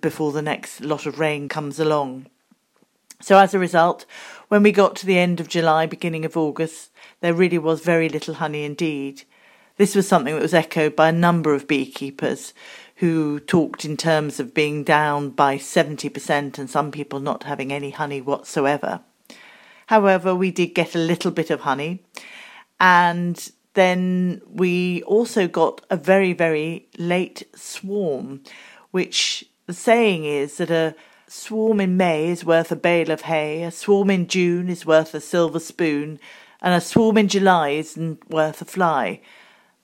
before 0.00 0.32
the 0.32 0.42
next 0.42 0.80
lot 0.80 1.06
of 1.06 1.18
rain 1.18 1.48
comes 1.48 1.78
along. 1.78 2.26
So, 3.20 3.36
as 3.36 3.52
a 3.52 3.58
result, 3.58 4.06
when 4.48 4.62
we 4.62 4.72
got 4.72 4.94
to 4.96 5.06
the 5.06 5.18
end 5.18 5.40
of 5.40 5.48
July, 5.48 5.86
beginning 5.86 6.24
of 6.24 6.36
August, 6.36 6.90
there 7.20 7.34
really 7.34 7.58
was 7.58 7.80
very 7.80 8.08
little 8.08 8.34
honey 8.34 8.64
indeed. 8.64 9.24
This 9.76 9.94
was 9.94 10.08
something 10.08 10.34
that 10.34 10.42
was 10.42 10.54
echoed 10.54 10.96
by 10.96 11.08
a 11.08 11.12
number 11.12 11.52
of 11.52 11.68
beekeepers 11.68 12.54
who 12.96 13.38
talked 13.40 13.84
in 13.84 13.96
terms 13.96 14.40
of 14.40 14.54
being 14.54 14.82
down 14.82 15.30
by 15.30 15.56
70% 15.56 16.58
and 16.58 16.68
some 16.68 16.90
people 16.90 17.20
not 17.20 17.44
having 17.44 17.72
any 17.72 17.90
honey 17.90 18.20
whatsoever. 18.20 19.00
However, 19.86 20.34
we 20.34 20.50
did 20.50 20.74
get 20.74 20.94
a 20.94 20.98
little 20.98 21.30
bit 21.30 21.50
of 21.50 21.60
honey, 21.60 22.02
and 22.80 23.50
then 23.74 24.42
we 24.48 25.02
also 25.04 25.46
got 25.46 25.84
a 25.90 25.96
very, 25.96 26.32
very 26.32 26.88
late 26.98 27.44
swarm, 27.54 28.42
which 28.90 29.44
the 29.66 29.74
saying 29.74 30.24
is 30.24 30.56
that 30.56 30.70
a 30.70 30.94
swarm 31.28 31.80
in 31.80 31.96
May 31.96 32.28
is 32.28 32.44
worth 32.44 32.72
a 32.72 32.76
bale 32.76 33.10
of 33.10 33.22
hay, 33.22 33.62
a 33.62 33.70
swarm 33.70 34.10
in 34.10 34.26
June 34.26 34.68
is 34.68 34.86
worth 34.86 35.14
a 35.14 35.20
silver 35.20 35.60
spoon, 35.60 36.18
and 36.60 36.74
a 36.74 36.80
swarm 36.80 37.18
in 37.18 37.28
July 37.28 37.70
isn't 37.70 38.28
worth 38.30 38.60
a 38.62 38.64
fly. 38.64 39.20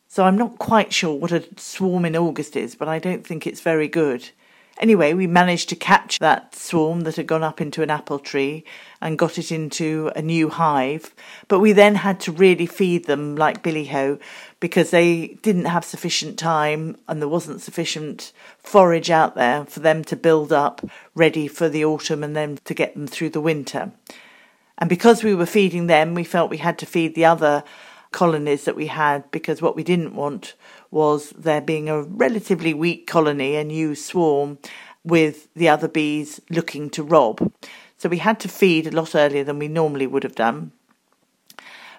So 0.09 0.25
I'm 0.25 0.39
not 0.39 0.59
quite 0.59 0.93
sure 0.93 1.15
what 1.15 1.33
a 1.33 1.45
swarm 1.57 2.05
in 2.05 2.17
August 2.17 2.57
is, 2.57 2.75
but 2.75 2.89
I 2.89 2.99
don't 2.99 3.27
think 3.27 3.47
it's 3.47 3.61
very 3.61 3.89
good. 3.89 4.31
Anyway, 4.81 5.15
we 5.15 5.27
managed 5.29 5.69
to 5.69 5.77
catch 5.77 6.19
that 6.19 6.53
swarm 6.55 7.03
that 7.03 7.15
had 7.15 7.29
gone 7.29 7.45
up 7.45 7.61
into 7.61 7.83
an 7.83 7.91
apple 7.91 8.19
tree 8.19 8.65
and 9.01 9.19
got 9.19 9.39
it 9.39 9.53
into 9.53 10.11
a 10.17 10.23
new 10.23 10.49
hive. 10.49 11.15
But 11.47 11.61
we 11.61 11.73
then 11.73 11.95
had 11.95 12.19
to 12.21 12.33
really 12.33 12.67
feed 12.67 13.05
them 13.05 13.37
like 13.37 13.63
Billy 13.63 13.87
Ho 13.87 14.19
because 14.59 14.91
they 14.91 15.39
didn't 15.43 15.67
have 15.67 15.85
sufficient 15.85 16.39
time 16.39 16.97
and 17.07 17.21
there 17.21 17.29
wasn't 17.29 17.61
sufficient 17.61 18.33
forage 18.59 19.11
out 19.11 19.37
there 19.37 19.65
for 19.65 19.79
them 19.79 20.03
to 20.05 20.17
build 20.17 20.53
up 20.53 20.85
ready 21.15 21.47
for 21.47 21.69
the 21.69 21.85
autumn 21.85 22.25
and 22.25 22.35
then 22.35 22.59
to 22.65 22.75
get 22.75 22.95
them 22.95 23.07
through 23.07 23.31
the 23.31 23.41
winter. 23.41 23.93
And 24.79 24.91
because 24.91 25.23
we 25.23 25.37
were 25.37 25.47
feeding 25.47 25.87
them, 25.87 26.15
we 26.15 26.25
felt 26.25 26.51
we 26.51 26.57
had 26.57 26.79
to 26.81 26.87
feed 26.87 27.15
the 27.15 27.27
other 27.27 27.63
colonies 28.11 28.65
that 28.65 28.77
we 28.77 28.87
had 28.87 29.29
because 29.31 29.63
what 29.63 29.77
we 29.77 29.85
didn't 29.85 30.15
want 30.15 30.55
was 30.95 31.31
there 31.31 31.61
being 31.61 31.89
a 31.89 32.03
relatively 32.03 32.73
weak 32.73 33.05
colony, 33.05 33.57
a 33.57 33.65
new 33.65 33.97
swarm, 33.97 34.59
with 35.03 35.53
the 35.55 35.69
other 35.69 35.89
bees 35.89 36.41
looking 36.49 36.89
to 36.89 37.03
rob. 37.03 37.53
So 37.99 38.09
we 38.09 38.19
had 38.19 38.39
to 38.41 38.49
feed 38.49 38.87
a 38.87 38.93
lot 38.93 39.17
earlier 39.17 39.43
than 39.43 39.59
we 39.59 39.67
normally 39.67 40.07
would 40.07 40.23
have 40.23 40.37
done. 40.37 40.71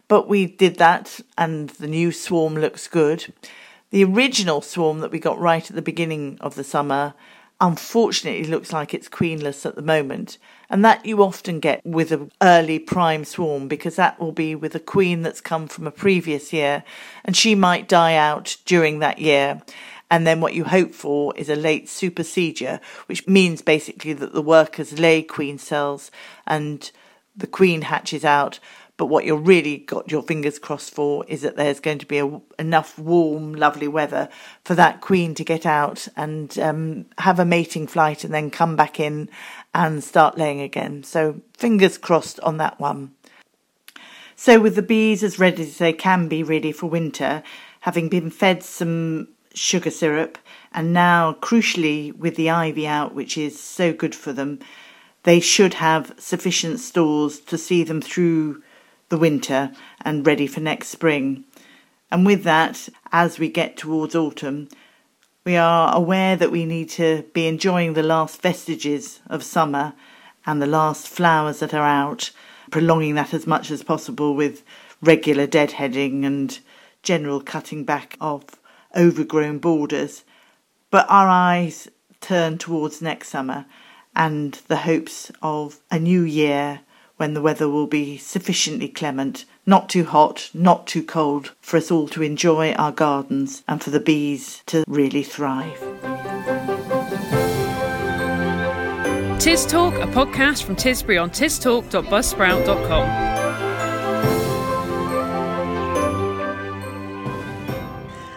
But 0.08 0.30
we 0.30 0.46
did 0.46 0.78
that, 0.78 1.20
and 1.38 1.70
the 1.72 1.88
new 1.88 2.14
swarm 2.14 2.56
looks 2.56 2.88
good. 2.88 3.34
The 3.90 4.06
original 4.06 4.62
swarm 4.62 5.00
that 5.02 5.12
we 5.12 5.20
got 5.20 5.40
right 5.40 5.70
at 5.70 5.75
the 5.75 5.82
beginning 5.82 6.38
of 6.40 6.56
the 6.56 6.64
summer 6.64 7.16
unfortunately 7.62 8.46
looks 8.46 8.74
like 8.74 8.94
it's 8.94 9.10
queenless 9.10 9.66
at 9.66 9.76
the 9.76 9.82
moment. 9.82 10.38
And 10.70 10.84
that 10.84 11.06
you 11.06 11.22
often 11.22 11.60
get 11.60 11.86
with 11.86 12.12
an 12.12 12.32
early 12.42 12.80
prime 12.80 13.24
swarm 13.24 13.68
because 13.68 13.96
that 13.98 14.20
will 14.20 14.32
be 14.32 14.56
with 14.56 14.76
a 14.76 14.80
queen 14.80 15.22
that's 15.22 15.42
come 15.42 15.68
from 15.68 15.86
a 15.86 15.92
previous 15.92 16.52
year 16.52 16.84
and 17.24 17.38
she 17.38 17.56
might 17.56 17.88
die 17.88 18.16
out 18.16 18.58
during 18.66 19.00
that 19.00 19.20
year. 19.20 19.62
And 20.10 20.26
then 20.26 20.42
what 20.42 20.54
you 20.54 20.64
hope 20.64 20.94
for 20.94 21.36
is 21.36 21.50
a 21.50 21.56
late 21.56 21.90
supersedure, 21.90 22.80
which 23.08 23.28
means 23.28 23.62
basically 23.62 24.14
that 24.14 24.34
the 24.34 24.42
workers 24.42 25.00
lay 25.00 25.22
queen 25.24 25.58
cells 25.58 26.12
and 26.46 26.92
the 27.36 27.48
queen 27.48 27.84
hatches 27.84 28.24
out. 28.24 28.60
But 28.98 29.08
what 29.08 29.25
you're 29.25 29.36
really 29.36 29.80
got 29.80 30.10
your 30.10 30.24
fingers 30.24 30.58
crossed 30.58 30.94
for 30.94 31.25
is 31.28 31.42
that 31.42 31.58
there's 31.58 31.82
going 31.82 31.98
to 31.98 32.06
be 32.06 32.20
a, 32.20 32.42
enough 32.58 32.98
warm, 32.98 33.54
lovely 33.54 33.90
weather 33.90 34.30
for 34.64 34.74
that 34.75 35.02
queen 35.02 35.36
to 35.36 35.44
get 35.44 35.66
out 35.66 36.08
and 36.16 36.58
um, 36.60 37.06
have 37.18 37.40
a 37.40 37.46
mating 37.46 37.88
flight 37.88 38.24
and 38.24 38.34
then 38.34 38.50
come 38.50 38.75
back 38.75 39.00
in 39.00 39.30
and 39.74 40.04
start 40.04 40.38
laying 40.38 40.62
again. 40.62 41.04
So 41.04 41.42
fingers 41.58 41.98
crossed 41.98 42.40
on 42.40 42.58
that 42.58 42.80
one. 42.80 43.12
So 44.38 44.60
with 44.60 44.75
the 44.75 44.82
bees 44.82 45.24
as 45.24 45.40
ready 45.40 45.64
as 45.64 45.78
they 45.78 45.94
can 45.94 46.28
be 46.28 46.44
really 46.44 46.72
for 46.72 46.88
winter, 46.88 47.44
having 47.82 48.10
been 48.10 48.30
fed 48.30 48.64
some 48.64 49.28
sugar 49.54 49.92
syrup, 49.92 50.38
and 50.74 50.92
now, 50.92 51.34
crucially, 51.40 52.14
with 52.14 52.36
the 52.36 52.50
ivy 52.50 52.86
out, 52.86 53.16
which 53.16 53.38
is 53.38 53.58
so 53.60 53.94
good 53.94 54.14
for 54.14 54.34
them, 54.34 54.60
they 55.24 55.40
should 55.40 55.75
have 55.75 56.14
sufficient 56.18 56.82
stores 56.82 57.40
to 57.40 57.58
see 57.58 57.84
them 57.84 58.02
through 58.02 58.62
the 59.10 59.18
winter 59.18 59.72
and 60.02 60.26
ready 60.26 60.48
for 60.48 60.60
next 60.60 60.90
spring. 60.90 61.46
And 62.12 62.26
with 62.26 62.44
that, 62.44 62.90
as 63.12 63.40
we 63.40 63.50
get 63.50 63.78
towards 63.78 64.16
autumn, 64.16 64.70
we 65.44 65.56
are 65.58 65.96
aware 65.96 66.36
that 66.36 66.52
we 66.52 66.66
need 66.66 66.90
to 66.92 67.24
be 67.34 67.48
enjoying 67.48 67.94
the 67.94 68.04
last 68.04 68.42
vestiges 68.42 69.20
of 69.28 69.44
summer 69.44 69.94
and 70.46 70.62
the 70.62 70.68
last 70.68 71.08
flowers 71.08 71.60
that 71.60 71.74
are 71.74 71.86
out, 71.86 72.32
prolonging 72.72 73.16
that 73.16 73.34
as 73.34 73.46
much 73.46 73.72
as 73.72 73.84
possible 73.84 74.36
with 74.36 74.64
regular 75.02 75.46
deadheading 75.48 76.26
and 76.26 76.60
general 77.04 77.42
cutting 77.42 77.84
back 77.84 78.18
of 78.20 78.44
overgrown 78.96 79.60
borders 79.60 80.24
but 80.96 81.06
our 81.10 81.28
eyes 81.28 81.90
turn 82.22 82.58
towards 82.58 83.02
next 83.02 83.28
summer 83.28 83.66
and 84.16 84.54
the 84.70 84.78
hopes 84.78 85.30
of 85.42 85.82
a 85.92 86.00
new 86.00 86.22
year 86.22 86.80
when 87.18 87.34
the 87.34 87.42
weather 87.42 87.70
will 87.70 87.88
be 87.88 88.18
sufficiently 88.18 88.88
clement, 88.88 89.46
not 89.66 89.90
too 89.90 90.06
hot, 90.06 90.50
not 90.54 90.88
too 90.88 91.04
cold, 91.04 91.54
for 91.62 91.78
us 91.78 91.92
all 91.92 92.08
to 92.10 92.22
enjoy 92.22 92.74
our 92.74 92.92
gardens 92.92 93.64
and 93.68 93.82
for 93.82 93.90
the 93.90 94.00
bees 94.00 94.62
to 94.66 94.84
really 94.88 95.24
thrive. 95.24 95.80
Tis 99.40 99.66
Talk, 99.66 99.94
a 99.96 100.08
podcast 100.08 100.64
from 100.64 100.76
Tisbury 100.76 101.22
on 101.22 101.30
tistalk.buzzsprout.com. 101.30 103.26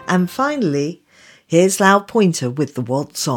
And 0.07 0.29
finally, 0.29 1.03
Here's 1.49 1.79
Lal 1.79 2.01
Pointer 2.01 2.51
with 2.51 2.75
the 2.75 2.81
What's 2.81 3.27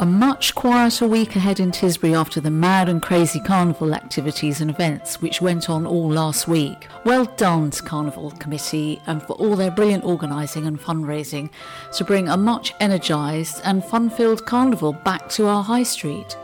A 0.00 0.06
much 0.06 0.54
quieter 0.54 1.08
week 1.08 1.34
ahead 1.34 1.58
in 1.58 1.72
Tisbury 1.72 2.16
after 2.16 2.40
the 2.40 2.52
mad 2.52 2.88
and 2.88 3.02
crazy 3.02 3.40
carnival 3.40 3.92
activities 3.92 4.60
and 4.60 4.70
events 4.70 5.20
which 5.20 5.40
went 5.40 5.68
on 5.68 5.86
all 5.86 6.08
last 6.08 6.46
week. 6.46 6.86
Well 7.04 7.24
done 7.24 7.70
to 7.72 7.82
Carnival 7.82 8.30
Committee 8.30 9.02
and 9.08 9.20
for 9.20 9.32
all 9.32 9.56
their 9.56 9.72
brilliant 9.72 10.04
organising 10.04 10.68
and 10.68 10.80
fundraising 10.80 11.50
to 11.94 12.04
bring 12.04 12.28
a 12.28 12.36
much 12.36 12.72
energised 12.78 13.60
and 13.64 13.84
fun 13.84 14.08
filled 14.08 14.46
carnival 14.46 14.92
back 14.92 15.28
to 15.30 15.46
our 15.46 15.64
high 15.64 15.82
street. 15.82 16.36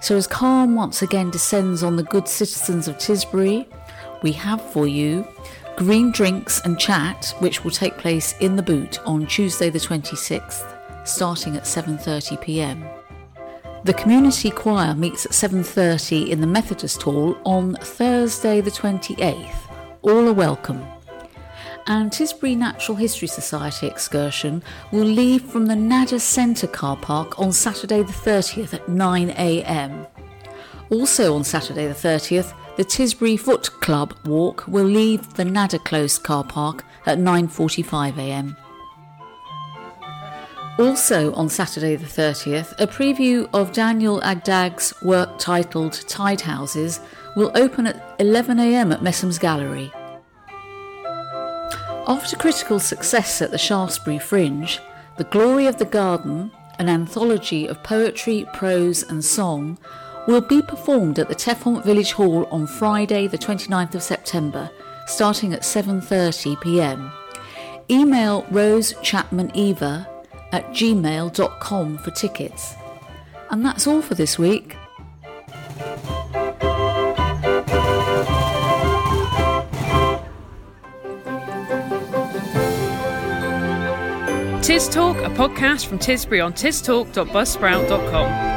So, 0.00 0.16
as 0.16 0.26
calm 0.26 0.74
once 0.74 1.02
again 1.02 1.30
descends 1.30 1.82
on 1.82 1.96
the 1.96 2.04
good 2.04 2.26
citizens 2.26 2.88
of 2.88 2.96
Tisbury, 2.96 3.66
we 4.22 4.32
have 4.32 4.62
for 4.72 4.86
you 4.86 5.28
green 5.76 6.10
drinks 6.10 6.62
and 6.64 6.78
chat, 6.78 7.34
which 7.40 7.64
will 7.64 7.70
take 7.70 7.98
place 7.98 8.34
in 8.40 8.56
the 8.56 8.62
boot 8.62 8.98
on 9.06 9.26
Tuesday 9.26 9.68
the 9.68 9.78
26th, 9.78 10.81
starting 11.04 11.56
at 11.56 11.64
7:30 11.64 12.40
p.m. 12.40 12.84
The 13.84 13.94
community 13.94 14.50
choir 14.50 14.94
meets 14.94 15.26
at 15.26 15.32
7:30 15.32 16.28
in 16.28 16.40
the 16.40 16.46
Methodist 16.46 17.02
Hall 17.02 17.36
on 17.44 17.74
Thursday 17.74 18.60
the 18.60 18.70
28th. 18.70 19.56
All 20.02 20.28
are 20.28 20.32
welcome. 20.32 20.84
And 21.88 22.12
Tisbury 22.12 22.56
Natural 22.56 22.96
History 22.96 23.26
Society 23.26 23.88
excursion 23.88 24.62
will 24.92 25.04
leave 25.04 25.42
from 25.42 25.66
the 25.66 25.74
Nadder 25.74 26.20
Centre 26.20 26.68
car 26.68 26.96
park 26.96 27.40
on 27.40 27.50
Saturday 27.52 28.02
the 28.02 28.12
30th 28.12 28.74
at 28.74 28.86
9am. 28.86 30.06
Also 30.90 31.34
on 31.34 31.42
Saturday 31.42 31.88
the 31.88 31.94
30th, 31.94 32.54
the 32.76 32.84
Tisbury 32.84 33.38
Foot 33.38 33.68
Club 33.80 34.14
walk 34.24 34.64
will 34.68 34.84
leave 34.84 35.34
the 35.34 35.44
Nadder 35.44 35.82
Close 35.84 36.18
car 36.18 36.44
park 36.44 36.84
at 37.06 37.18
9.45am. 37.18 38.56
Also 40.78 41.34
on 41.34 41.50
Saturday 41.50 41.96
the 41.96 42.06
30th, 42.06 42.72
a 42.80 42.86
preview 42.86 43.46
of 43.52 43.72
Daniel 43.72 44.22
Agdag's 44.22 44.94
work 45.02 45.38
titled 45.38 45.92
Tide 46.08 46.40
Houses 46.40 47.00
will 47.36 47.52
open 47.54 47.86
at 47.86 48.18
11am 48.18 48.92
at 48.92 49.02
Messums 49.02 49.38
Gallery. 49.38 49.92
After 52.08 52.36
critical 52.36 52.80
success 52.80 53.42
at 53.42 53.50
the 53.50 53.58
Shaftesbury 53.58 54.18
Fringe, 54.18 54.80
The 55.18 55.24
Glory 55.24 55.66
of 55.66 55.76
the 55.76 55.84
Garden, 55.84 56.50
an 56.78 56.88
anthology 56.88 57.66
of 57.66 57.82
poetry, 57.82 58.46
prose, 58.54 59.02
and 59.02 59.22
song, 59.22 59.78
will 60.26 60.40
be 60.40 60.62
performed 60.62 61.18
at 61.18 61.28
the 61.28 61.34
Teffont 61.34 61.84
Village 61.84 62.12
Hall 62.12 62.48
on 62.50 62.66
Friday, 62.66 63.26
the 63.26 63.38
29th 63.38 63.94
of 63.94 64.02
September, 64.02 64.70
starting 65.06 65.52
at 65.52 65.62
7:30 65.62 66.60
p.m. 66.62 67.12
Email 67.90 68.46
Rose 68.50 68.94
Chapman 69.02 69.50
Eva 69.54 70.08
at 70.52 70.68
gmail.com 70.70 71.98
for 71.98 72.10
tickets. 72.12 72.74
And 73.50 73.64
that's 73.64 73.86
all 73.86 74.02
for 74.02 74.14
this 74.14 74.38
week. 74.38 74.76
Tis 84.62 84.88
Talk, 84.88 85.16
a 85.18 85.28
podcast 85.28 85.86
from 85.86 85.98
Tisbury 85.98 86.42
on 86.42 86.52
tistalk.buzzsprout.com. 86.52 88.52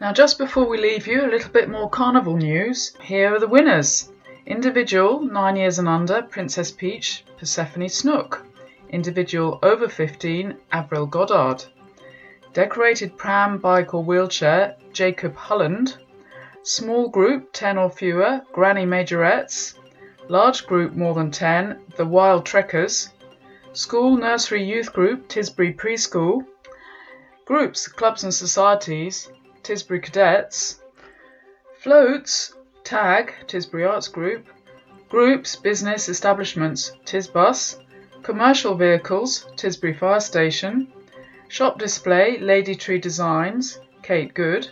Now, 0.00 0.12
just 0.12 0.38
before 0.38 0.68
we 0.68 0.78
leave 0.78 1.06
you, 1.06 1.26
a 1.26 1.28
little 1.28 1.50
bit 1.50 1.68
more 1.68 1.90
carnival 1.90 2.36
news. 2.36 2.94
Here 3.02 3.34
are 3.34 3.40
the 3.40 3.48
winners. 3.48 4.10
Individual, 4.48 5.20
9 5.20 5.56
years 5.56 5.78
and 5.78 5.86
under, 5.86 6.22
Princess 6.22 6.72
Peach, 6.72 7.22
Persephone 7.36 7.86
Snook. 7.86 8.46
Individual 8.88 9.58
over 9.62 9.90
15, 9.90 10.56
Avril 10.72 11.04
Goddard. 11.04 11.66
Decorated 12.54 13.18
pram, 13.18 13.58
bike 13.58 13.92
or 13.92 14.02
wheelchair, 14.02 14.76
Jacob 14.94 15.36
Hulland. 15.36 15.98
Small 16.62 17.10
group, 17.10 17.50
10 17.52 17.76
or 17.76 17.90
fewer, 17.90 18.40
Granny 18.54 18.86
Majorettes. 18.86 19.74
Large 20.28 20.66
group 20.66 20.94
more 20.94 21.12
than 21.12 21.30
10, 21.30 21.78
The 21.98 22.06
Wild 22.06 22.46
Trekkers. 22.46 23.10
School 23.74 24.16
Nursery 24.16 24.64
Youth 24.64 24.94
Group, 24.94 25.28
Tisbury 25.28 25.76
Preschool. 25.76 26.46
Groups, 27.44 27.86
clubs 27.86 28.24
and 28.24 28.32
societies, 28.32 29.30
Tisbury 29.62 30.02
Cadets. 30.02 30.80
Floats, 31.80 32.54
Tag, 32.88 33.34
Tisbury 33.46 33.86
Arts 33.86 34.08
Group. 34.08 34.46
Groups, 35.10 35.56
business, 35.56 36.08
establishments, 36.08 36.92
Tisbus. 37.04 37.76
Commercial 38.22 38.74
vehicles, 38.76 39.44
Tisbury 39.56 39.94
Fire 39.94 40.20
Station. 40.20 40.90
Shop 41.48 41.78
display, 41.78 42.38
Lady 42.38 42.74
Tree 42.74 42.98
Designs, 42.98 43.78
Kate 44.02 44.32
Good. 44.32 44.70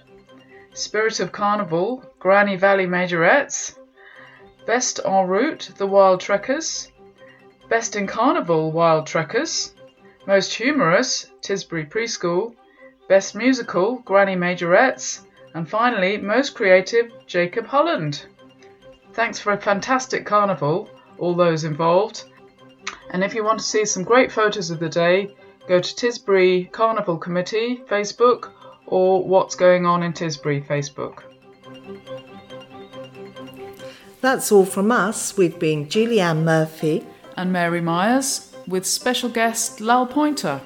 Spirit 0.73 1.21
of 1.21 1.31
Carnival, 1.31 2.11
Granny 2.19 2.57
Valley 2.57 2.87
Majorettes. 2.87 3.77
Best 4.67 4.99
en 5.05 5.27
route, 5.27 5.69
The 5.77 5.87
Wild 5.87 6.23
Trekkers. 6.23 6.91
Best 7.69 7.97
in 7.97 8.07
Carnival, 8.07 8.73
Wild 8.73 9.07
Trekkers. 9.07 9.75
Most 10.27 10.55
humorous, 10.55 11.31
Tisbury 11.43 11.85
Preschool. 11.85 12.55
Best 13.11 13.35
musical, 13.35 13.99
Granny 14.07 14.37
Majorettes. 14.37 15.26
And 15.57 15.67
finally, 15.67 16.19
most 16.19 16.55
creative, 16.55 17.11
Jacob 17.27 17.67
Holland. 17.67 18.27
Thanks 19.15 19.41
for 19.41 19.55
a 19.55 19.59
fantastic 19.59 20.27
carnival, 20.27 20.91
all 21.17 21.35
those 21.35 21.65
involved. 21.65 22.25
And 23.11 23.25
if 23.25 23.35
you 23.35 23.43
want 23.43 23.61
to 23.61 23.65
see 23.65 23.87
some 23.87 24.05
great 24.05 24.31
photos 24.31 24.71
of 24.71 24.81
the 24.81 24.91
day, 24.91 25.35
go 25.67 25.81
to 25.81 25.95
Tisbury 25.95 26.71
Carnival 26.73 27.17
Committee 27.17 27.81
Facebook 27.89 28.51
or 28.85 29.27
What's 29.27 29.55
Going 29.55 29.87
On 29.87 30.03
in 30.03 30.13
Tisbury 30.13 30.63
Facebook. 30.63 31.23
That's 34.21 34.53
all 34.53 34.67
from 34.67 34.93
us. 34.93 35.39
We've 35.39 35.59
been 35.59 35.89
Julie 35.89 36.21
Ann 36.21 36.45
Murphy 36.45 37.07
and 37.35 37.51
Mary 37.51 37.81
Myers 37.81 38.55
with 38.67 38.85
special 38.85 39.31
guest 39.31 39.81
Lal 39.81 40.07
Pointer. 40.07 40.61